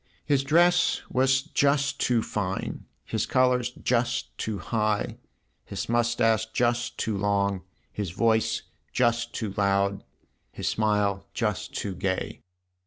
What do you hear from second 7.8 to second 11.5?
his voice just too loud, his smile